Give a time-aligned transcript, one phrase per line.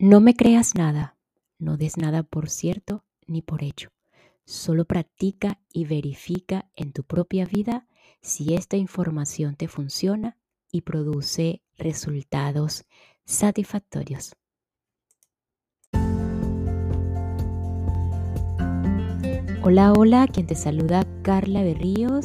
[0.00, 1.16] No me creas nada,
[1.58, 3.88] no des nada por cierto ni por hecho.
[4.44, 7.88] Solo practica y verifica en tu propia vida
[8.22, 10.36] si esta información te funciona
[10.70, 12.84] y produce resultados
[13.24, 14.36] satisfactorios.
[19.64, 22.24] Hola, hola, quien te saluda Carla Berríos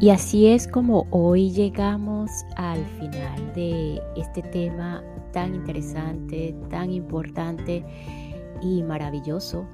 [0.00, 7.84] Y así es como hoy llegamos al final de este tema tan interesante, tan importante
[8.60, 9.64] y maravilloso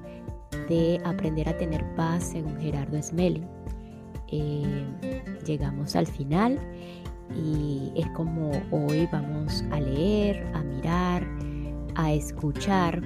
[0.69, 3.47] de aprender a tener paz según Gerardo Smelling.
[4.27, 4.85] Eh,
[5.45, 6.57] llegamos al final
[7.35, 11.27] y es como hoy vamos a leer, a mirar,
[11.95, 13.01] a escuchar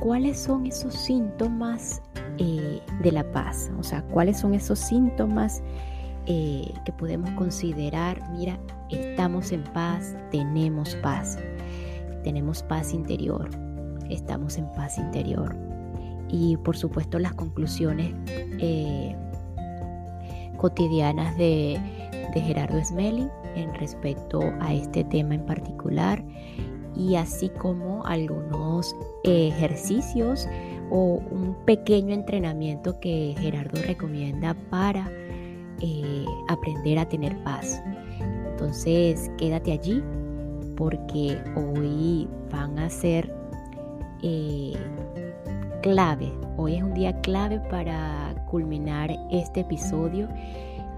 [0.00, 2.02] cuáles son esos síntomas
[2.38, 5.62] eh, de la paz, o sea, cuáles son esos síntomas
[6.26, 8.58] eh, que podemos considerar, mira,
[8.90, 11.38] estamos en paz, tenemos paz
[12.26, 13.48] tenemos paz interior,
[14.10, 15.54] estamos en paz interior.
[16.28, 18.12] Y por supuesto las conclusiones
[18.58, 19.14] eh,
[20.56, 21.80] cotidianas de,
[22.34, 26.22] Gerardo Smelling en respecto a este tema en particular
[26.94, 30.46] y así como algunos ejercicios
[30.90, 35.10] o un pequeño entrenamiento que Gerardo recomienda para
[35.80, 37.82] eh, aprender a tener paz.
[38.50, 40.02] Entonces quédate allí
[40.76, 43.32] porque hoy van a ser
[44.22, 44.74] eh,
[45.82, 46.32] clave.
[46.56, 50.28] Hoy es un día clave para culminar este episodio.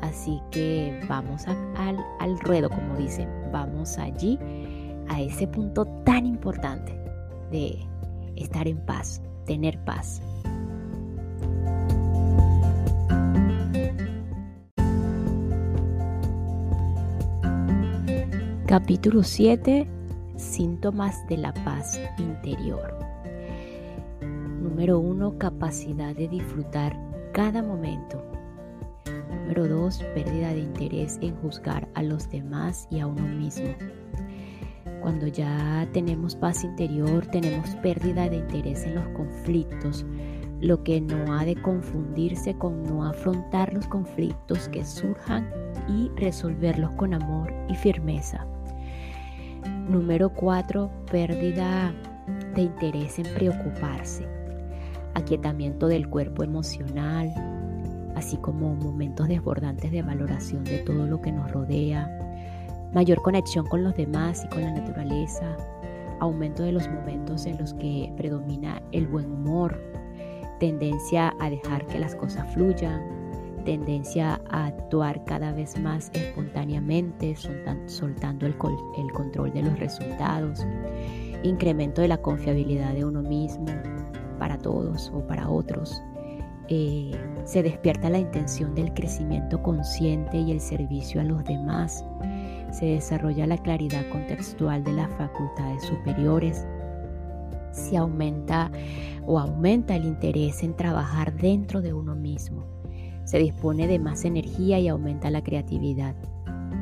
[0.00, 3.28] Así que vamos al, al ruedo, como dicen.
[3.52, 4.38] Vamos allí,
[5.08, 6.92] a ese punto tan importante
[7.50, 7.78] de
[8.36, 10.22] estar en paz, tener paz.
[18.68, 19.89] Capítulo 7.
[20.36, 22.98] Síntomas de la paz interior.
[24.20, 25.39] Número 1.
[25.39, 26.95] Capacidad de disfrutar
[27.33, 28.23] cada momento.
[29.30, 30.05] Número 2.
[30.14, 33.70] Pérdida de interés en juzgar a los demás y a uno mismo.
[35.00, 40.05] Cuando ya tenemos paz interior, tenemos pérdida de interés en los conflictos,
[40.61, 45.48] lo que no ha de confundirse con no afrontar los conflictos que surjan
[45.89, 48.46] y resolverlos con amor y firmeza.
[49.88, 50.90] Número 4.
[51.10, 51.94] Pérdida
[52.54, 54.28] de interés en preocuparse.
[55.14, 57.32] Aquietamiento del cuerpo emocional,
[58.14, 62.06] así como momentos desbordantes de valoración de todo lo que nos rodea.
[62.92, 65.56] Mayor conexión con los demás y con la naturaleza.
[66.20, 69.80] Aumento de los momentos en los que predomina el buen humor.
[70.60, 73.27] Tendencia a dejar que las cosas fluyan
[73.68, 77.36] tendencia a actuar cada vez más espontáneamente,
[77.84, 80.64] soltando el, control de los resultados,
[81.42, 83.67] incremento de la confiabilidad de uno mismo
[84.39, 86.02] para todos o para otros.
[86.68, 87.11] Eh,
[87.45, 92.02] se despierta la intención del crecimiento consciente y el servicio a los demás.
[92.73, 96.67] Se desarrolla la claridad contextual de las facultades superiores.
[97.73, 98.70] Se aumenta
[99.27, 102.77] o aumenta el interés en trabajar dentro de uno mismo
[103.28, 106.16] se dispone de más energía y aumenta la creatividad.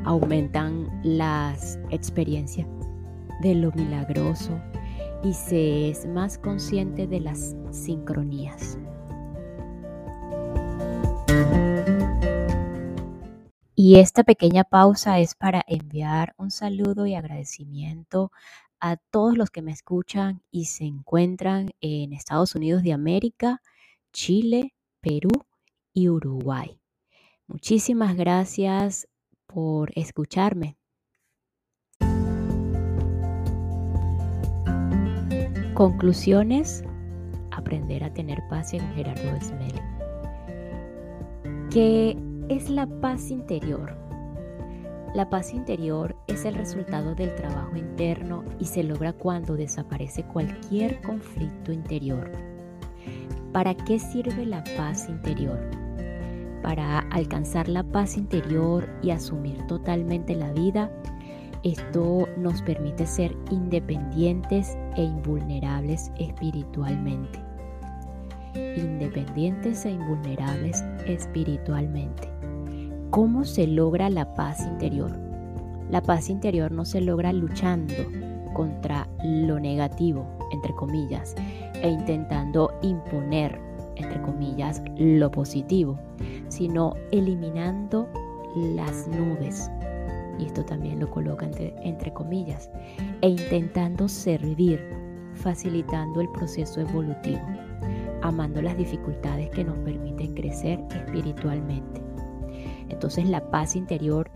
[0.05, 2.65] Aumentan las experiencias
[3.41, 4.57] de lo milagroso
[5.25, 8.79] y se es más consciente de las sincronías.
[13.75, 18.31] Y esta pequeña pausa es para enviar un saludo y agradecimiento
[18.79, 23.61] a todos los que me escuchan y se encuentran en Estados Unidos de América,
[24.13, 25.46] Chile, Perú
[26.05, 26.79] Uruguay.
[27.47, 29.07] Muchísimas gracias
[29.47, 30.77] por escucharme.
[35.73, 36.83] Conclusiones.
[37.51, 39.73] Aprender a tener paz en Gerardo Esmel.
[41.71, 42.17] ¿Qué
[42.49, 43.95] es la paz interior?
[45.13, 51.01] La paz interior es el resultado del trabajo interno y se logra cuando desaparece cualquier
[51.01, 52.31] conflicto interior.
[53.53, 55.86] ¿Para qué sirve la paz interior?
[56.61, 60.91] Para alcanzar la paz interior y asumir totalmente la vida,
[61.63, 67.39] esto nos permite ser independientes e invulnerables espiritualmente.
[68.55, 72.29] independientes e invulnerables espiritualmente.
[73.09, 75.11] ¿Cómo se logra la paz interior?
[75.89, 77.93] La paz interior no se logra luchando
[78.53, 81.35] contra lo negativo, entre comillas,
[81.81, 83.59] e intentando imponer,
[83.95, 85.97] entre comillas, lo positivo,
[86.49, 88.07] sino eliminando
[88.55, 89.69] las nubes,
[90.39, 92.69] y esto también lo coloca entre, entre comillas,
[93.21, 94.79] e intentando servir,
[95.35, 97.41] facilitando el proceso evolutivo,
[98.21, 102.01] amando las dificultades que nos permiten crecer espiritualmente.
[102.89, 104.29] Entonces la paz interior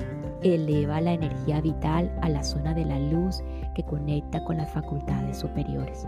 [0.43, 3.43] eleva la energía vital a la zona de la luz
[3.75, 6.05] que conecta con las facultades superiores.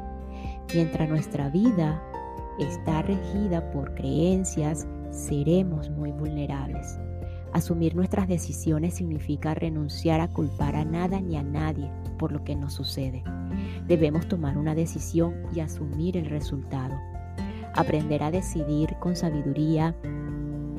[0.74, 2.02] Mientras nuestra vida
[2.60, 7.00] está regida por creencias, seremos muy vulnerables.
[7.54, 12.56] Asumir nuestras decisiones significa renunciar a culpar a nada ni a nadie por lo que
[12.56, 13.24] nos sucede.
[13.88, 16.96] Debemos tomar una decisión y asumir el resultado.
[17.76, 19.96] Aprender a decidir con sabiduría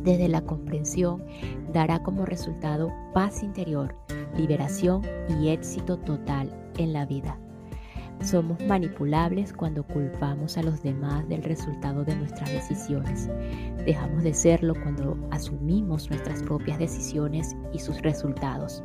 [0.02, 1.24] desde la comprensión
[1.72, 3.96] dará como resultado paz interior,
[4.36, 5.02] liberación
[5.40, 7.38] y éxito total en la vida.
[8.24, 13.28] Somos manipulables cuando culpamos a los demás del resultado de nuestras decisiones.
[13.84, 18.82] Dejamos de serlo cuando asumimos nuestras propias decisiones y sus resultados.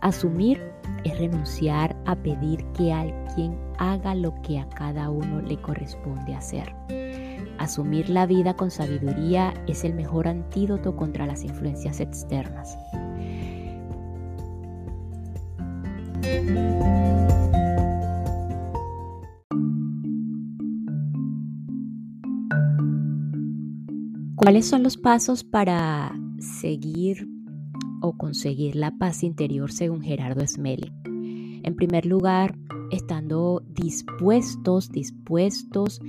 [0.00, 0.62] Asumir
[1.02, 6.72] es renunciar a pedir que alguien haga lo que a cada uno le corresponde hacer.
[7.58, 12.78] Asumir la vida con sabiduría es el mejor antídoto contra las influencias externas.
[24.48, 27.28] ¿Cuáles son los pasos para seguir
[28.00, 30.90] o conseguir la paz interior según Gerardo Smelly?
[31.04, 32.56] En primer lugar,
[32.90, 36.00] estando dispuestos, dispuestos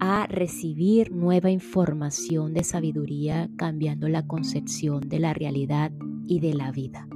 [0.00, 5.90] a recibir nueva información de sabiduría, cambiando la concepción de la realidad
[6.26, 7.08] y de la vida.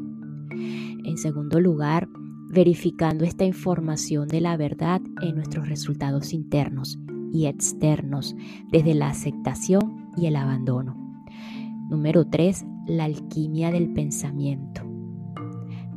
[0.52, 2.08] En segundo lugar,
[2.48, 6.98] verificando esta información de la verdad en nuestros resultados internos
[7.30, 8.34] y externos,
[8.70, 10.96] desde la aceptación y el abandono.
[11.88, 12.64] Número 3.
[12.86, 14.82] La alquimia del pensamiento.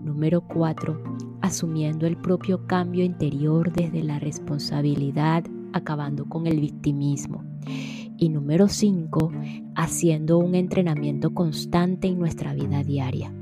[0.04, 1.04] Número 4.
[1.42, 5.44] Asumiendo el propio cambio interior desde la responsabilidad
[5.76, 7.44] acabando con el victimismo.
[8.18, 9.32] Y número 5,
[9.76, 13.34] haciendo un entrenamiento constante en nuestra vida diaria.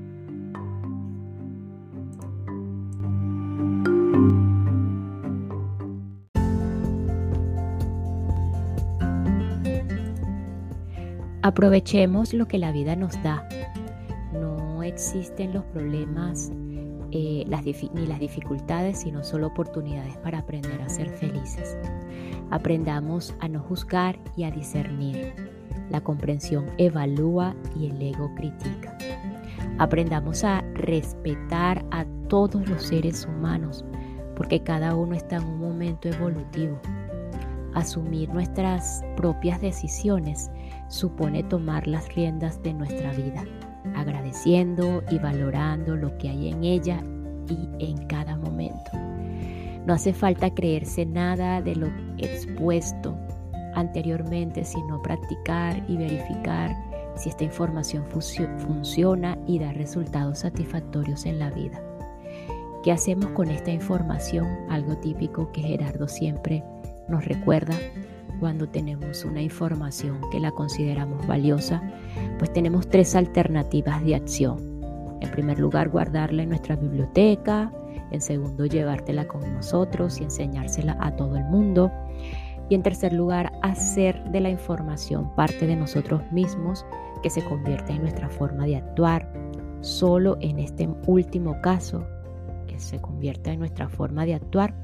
[11.44, 13.46] Aprovechemos lo que la vida nos da.
[14.32, 16.54] No existen los problemas
[17.12, 17.46] eh,
[17.94, 21.78] ni las dificultades, sino solo oportunidades para aprender a ser felices.
[22.50, 25.34] Aprendamos a no juzgar y a discernir.
[25.90, 28.98] La comprensión evalúa y el ego critica.
[29.80, 33.84] Aprendamos a respetar a todos los seres humanos,
[34.38, 36.80] porque cada uno está en un momento evolutivo.
[37.74, 40.50] Asumir nuestras propias decisiones
[40.94, 43.44] supone tomar las riendas de nuestra vida
[43.96, 47.04] agradeciendo y valorando lo que hay en ella
[47.50, 48.92] y en cada momento.
[49.86, 51.88] No hace falta creerse nada de lo
[52.18, 53.18] expuesto
[53.76, 56.76] anteriormente, sino practicar y verificar
[57.16, 61.82] si esta información funciona y da resultados satisfactorios en la vida.
[62.84, 64.48] ¿Qué hacemos con esta información?
[64.70, 66.64] Algo típico que Gerardo siempre
[67.08, 67.76] nos recuerda
[68.44, 71.82] cuando tenemos una información que la consideramos valiosa,
[72.40, 74.82] pues tenemos tres alternativas de acción.
[75.22, 77.72] En primer lugar, guardarla en nuestra biblioteca.
[78.12, 81.90] En segundo, llevártela con nosotros y enseñársela a todo el mundo.
[82.68, 86.86] Y en tercer lugar, hacer de la información parte de nosotros mismos
[87.22, 89.32] que se convierta en nuestra forma de actuar.
[89.80, 92.06] Solo en este último caso,
[92.68, 94.76] que se convierta en nuestra forma de actuar,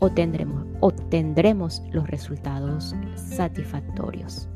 [0.00, 4.48] obtendremos, obtendremos los resultados satisfactorios.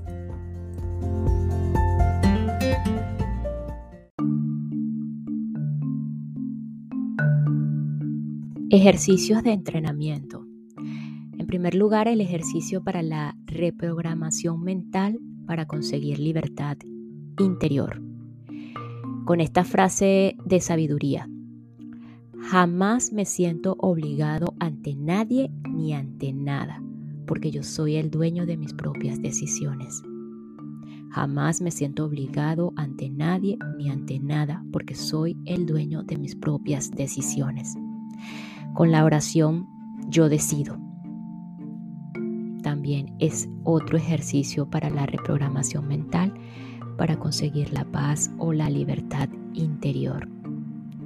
[8.70, 10.46] Ejercicios de entrenamiento.
[11.38, 16.76] En primer lugar, el ejercicio para la reprogramación mental para conseguir libertad
[17.38, 18.00] interior.
[19.24, 21.28] Con esta frase de sabiduría,
[22.42, 26.82] Jamás me siento obligado ante nadie ni ante nada,
[27.26, 30.02] porque yo soy el dueño de mis propias decisiones.
[31.10, 36.34] Jamás me siento obligado ante nadie ni ante nada, porque soy el dueño de mis
[36.34, 37.76] propias decisiones.
[38.74, 39.66] Con la oración
[40.08, 40.78] yo decido.
[42.62, 46.34] también es otro ejercicio para la reprogramación mental
[46.98, 50.28] para conseguir la paz o la libertad interior.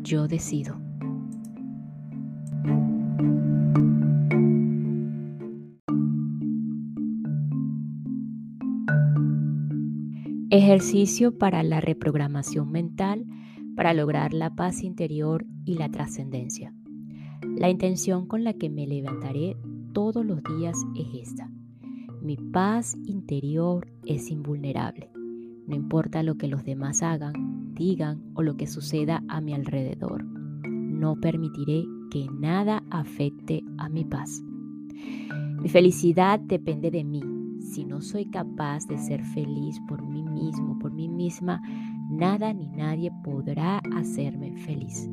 [0.03, 0.84] Yo decido.
[10.57, 13.27] Ejercicio para la reprogramación mental
[13.75, 16.73] para lograr la paz interior y la trascendencia.
[17.57, 19.57] La intención con la que me levantaré
[19.93, 21.51] todos los días es esta.
[22.23, 25.11] Mi paz interior es invulnerable.
[25.67, 30.23] No importa lo que los demás hagan, digan o lo que suceda a mi alrededor.
[30.23, 34.41] No permitiré que nada afecte a mi paz.
[35.61, 37.34] Mi felicidad depende de mí.
[37.65, 41.63] Si no soy capaz de ser feliz por mí mismo, por mí misma,
[42.11, 45.09] nada ni nadie podrá hacerme feliz.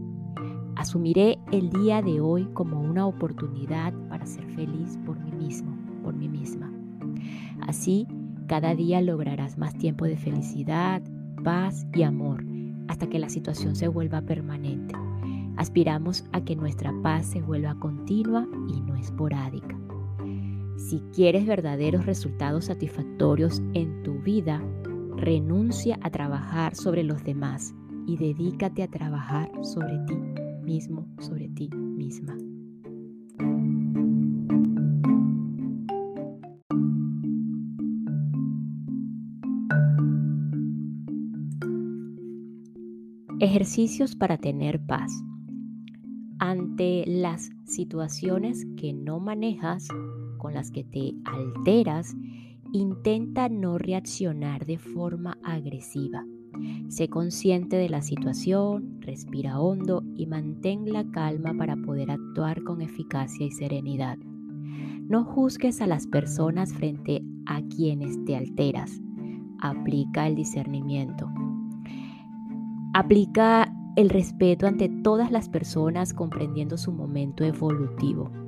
[0.75, 6.13] Asumiré el día de hoy como una oportunidad para ser feliz por mí mismo, por
[6.13, 6.72] mí misma.
[7.62, 8.05] Así,
[8.48, 11.01] cada día lograrás más tiempo de felicidad,
[11.43, 12.43] paz y amor
[12.89, 14.93] hasta que la situación se vuelva permanente.
[15.55, 19.80] Aspiramos a que nuestra paz se vuelva continua y no esporádica.
[20.89, 24.61] Si quieres verdaderos resultados satisfactorios en tu vida,
[25.15, 27.73] renuncia a trabajar sobre los demás
[28.07, 30.15] y dedícate a trabajar sobre ti
[30.63, 32.35] mismo, sobre ti misma.
[43.39, 45.11] Ejercicios para tener paz.
[46.39, 49.88] Ante las situaciones que no manejas,
[50.41, 52.15] con las que te alteras,
[52.74, 56.25] intenta no reaccionar de forma agresiva.
[56.89, 62.81] Sé consciente de la situación, respira hondo y mantén la calma para poder actuar con
[62.81, 64.17] eficacia y serenidad.
[64.17, 69.00] No juzgues a las personas frente a quienes te alteras.
[69.60, 71.29] Aplica el discernimiento.
[72.95, 78.40] Aplica el respeto ante todas las personas comprendiendo su momento evolutivo.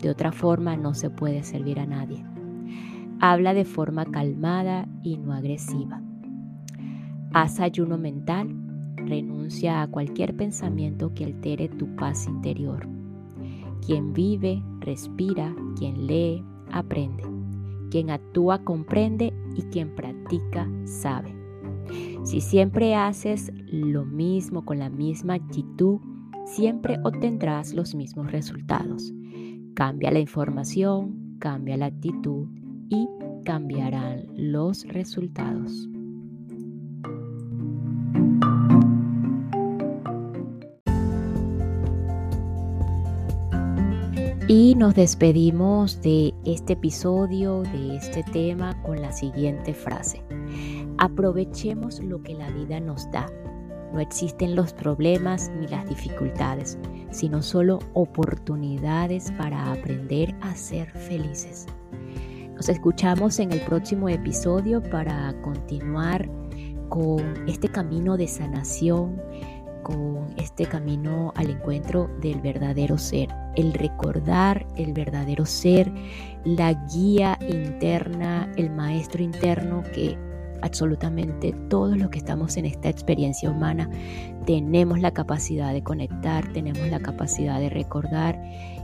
[0.00, 2.24] De otra forma no se puede servir a nadie.
[3.20, 6.02] Habla de forma calmada y no agresiva.
[7.32, 8.48] Haz ayuno mental.
[8.96, 12.88] Renuncia a cualquier pensamiento que altere tu paz interior.
[13.84, 15.54] Quien vive, respira.
[15.78, 16.42] Quien lee,
[16.72, 17.22] aprende.
[17.90, 19.34] Quien actúa, comprende.
[19.54, 21.34] Y quien practica, sabe.
[22.22, 26.00] Si siempre haces lo mismo con la misma actitud,
[26.46, 29.12] siempre obtendrás los mismos resultados.
[29.74, 32.46] Cambia la información, cambia la actitud
[32.88, 33.08] y
[33.44, 35.88] cambiarán los resultados.
[44.52, 50.24] Y nos despedimos de este episodio, de este tema, con la siguiente frase.
[50.98, 53.26] Aprovechemos lo que la vida nos da.
[53.92, 56.78] No existen los problemas ni las dificultades,
[57.10, 61.66] sino solo oportunidades para aprender a ser felices.
[62.54, 66.28] Nos escuchamos en el próximo episodio para continuar
[66.88, 69.20] con este camino de sanación,
[69.82, 75.90] con este camino al encuentro del verdadero ser, el recordar el verdadero ser,
[76.44, 80.18] la guía interna, el maestro interno que
[80.62, 83.90] absolutamente todos los que estamos en esta experiencia humana
[84.46, 88.40] tenemos la capacidad de conectar, tenemos la capacidad de recordar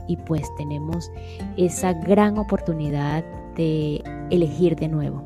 [0.07, 1.11] y pues tenemos
[1.57, 3.23] esa gran oportunidad
[3.55, 5.23] de elegir de nuevo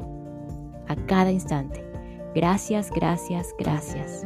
[0.87, 1.85] a cada instante.
[2.33, 4.23] Gracias, gracias, gracias.